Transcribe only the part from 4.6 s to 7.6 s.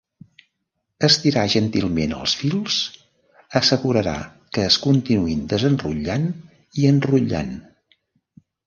es continuïn desenrotllant i enrotllant.